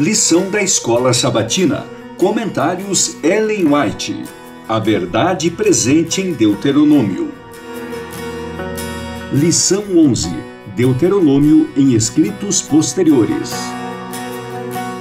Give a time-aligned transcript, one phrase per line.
[0.00, 1.84] Lição da Escola Sabatina.
[2.16, 4.24] Comentários Ellen White.
[4.66, 7.30] A verdade presente em Deuteronômio.
[9.30, 10.30] Lição 11.
[10.74, 13.52] Deuteronômio em escritos posteriores.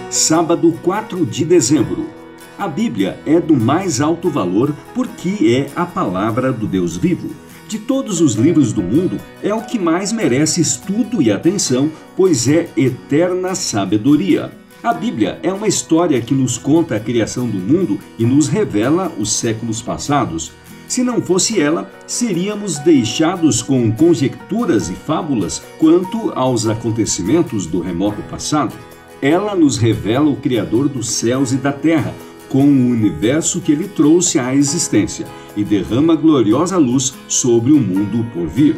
[0.10, 2.10] Sábado 4 de dezembro.
[2.58, 7.30] A Bíblia é do mais alto valor porque é a palavra do Deus vivo.
[7.70, 12.50] De todos os livros do mundo, é o que mais merece estudo e atenção, pois
[12.50, 14.59] é eterna sabedoria.
[14.82, 19.12] A Bíblia é uma história que nos conta a criação do mundo e nos revela
[19.20, 20.54] os séculos passados.
[20.88, 28.22] Se não fosse ela, seríamos deixados com conjecturas e fábulas quanto aos acontecimentos do remoto
[28.24, 28.74] passado.
[29.22, 32.16] Ela nos revela o Criador dos céus e da terra,
[32.48, 38.26] com o universo que ele trouxe à existência e derrama gloriosa luz sobre o mundo
[38.34, 38.78] por vir.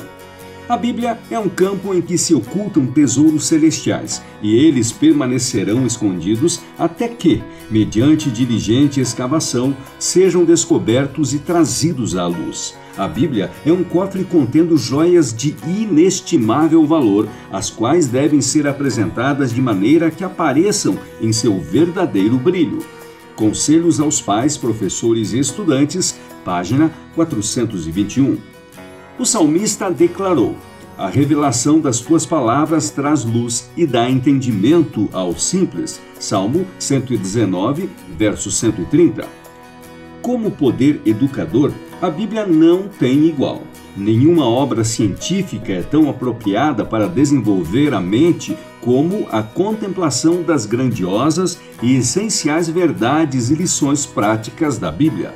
[0.71, 6.61] A Bíblia é um campo em que se ocultam tesouros celestiais, e eles permanecerão escondidos
[6.79, 12.73] até que, mediante diligente escavação, sejam descobertos e trazidos à luz.
[12.97, 19.53] A Bíblia é um cofre contendo joias de inestimável valor, as quais devem ser apresentadas
[19.53, 22.79] de maneira que apareçam em seu verdadeiro brilho.
[23.35, 28.37] Conselhos aos pais, professores e estudantes, página 421.
[29.19, 30.55] O salmista declarou:
[30.97, 36.01] A revelação das tuas palavras traz luz e dá entendimento aos simples.
[36.19, 39.25] Salmo 119, verso 130.
[40.21, 43.63] Como poder educador, a Bíblia não tem igual.
[43.95, 51.59] Nenhuma obra científica é tão apropriada para desenvolver a mente como a contemplação das grandiosas
[51.81, 55.33] e essenciais verdades e lições práticas da Bíblia.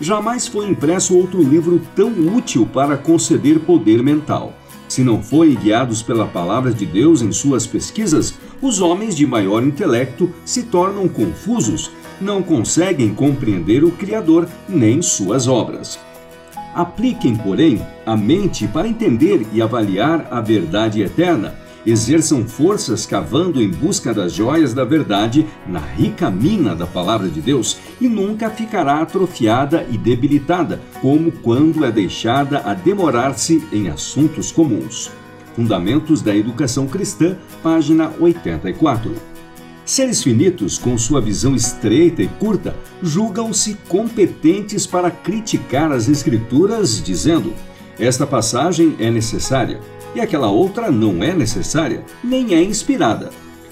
[0.00, 4.52] Jamais foi impresso outro livro tão útil para conceder poder mental.
[4.92, 9.62] Se não forem guiados pela palavra de Deus em suas pesquisas, os homens de maior
[9.62, 11.90] intelecto se tornam confusos,
[12.20, 15.98] não conseguem compreender o Criador nem suas obras.
[16.74, 21.54] Apliquem, porém, a mente para entender e avaliar a verdade eterna.
[21.84, 27.40] Exerçam forças cavando em busca das joias da verdade na rica mina da palavra de
[27.40, 34.52] Deus e nunca ficará atrofiada e debilitada, como quando é deixada a demorar-se em assuntos
[34.52, 35.10] comuns.
[35.56, 39.14] Fundamentos da Educação Cristã, página 84.
[39.84, 47.52] Seres finitos, com sua visão estreita e curta, julgam-se competentes para criticar as Escrituras, dizendo:
[47.98, 49.80] esta passagem é necessária
[50.14, 53.30] e aquela outra não é necessária, nem é inspirada.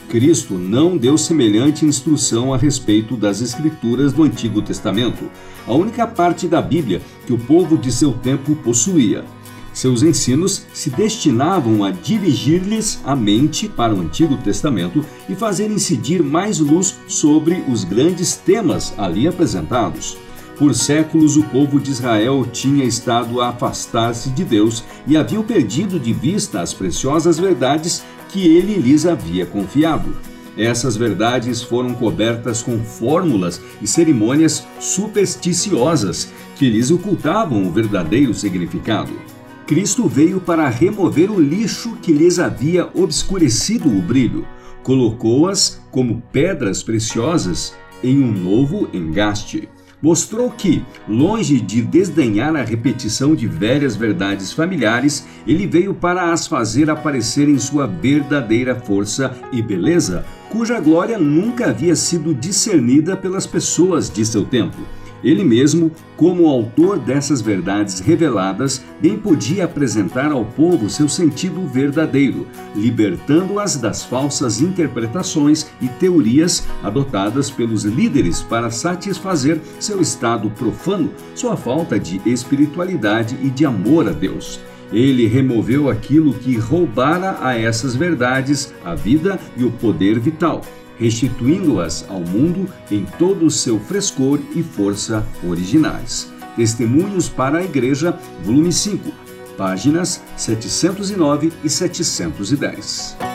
[0.09, 5.31] Cristo não deu semelhante instrução a respeito das Escrituras do Antigo Testamento,
[5.67, 9.25] a única parte da Bíblia que o povo de seu tempo possuía.
[9.73, 16.25] Seus ensinos se destinavam a dirigir-lhes a mente para o Antigo Testamento e fazer incidir
[16.25, 20.19] mais luz sobre os grandes temas ali apresentados.
[20.61, 25.99] Por séculos, o povo de Israel tinha estado a afastar-se de Deus e havia perdido
[25.99, 30.15] de vista as preciosas verdades que ele lhes havia confiado.
[30.59, 39.15] Essas verdades foram cobertas com fórmulas e cerimônias supersticiosas que lhes ocultavam o verdadeiro significado.
[39.67, 44.47] Cristo veio para remover o lixo que lhes havia obscurecido o brilho.
[44.83, 47.73] Colocou-as como pedras preciosas
[48.05, 49.67] em um novo engaste.
[50.03, 56.47] Mostrou que, longe de desdenhar a repetição de velhas verdades familiares, ele veio para as
[56.47, 63.47] fazer aparecer em sua verdadeira força e beleza, cuja glória nunca havia sido discernida pelas
[63.47, 64.79] pessoas de seu tempo.
[65.23, 72.47] Ele mesmo, como autor dessas verdades reveladas, bem podia apresentar ao povo seu sentido verdadeiro,
[72.75, 81.57] libertando-as das falsas interpretações e teorias adotadas pelos líderes para satisfazer seu estado profano, sua
[81.57, 84.61] falta de espiritualidade e de amor a Deus.
[84.93, 90.63] Ele removeu aquilo que roubara a essas verdades a vida e o poder vital
[91.01, 96.31] restituindo-as ao mundo em todo o seu frescor e força originais.
[96.55, 99.11] Testemunhos para a Igreja, volume 5,
[99.57, 103.30] páginas 709 e 710.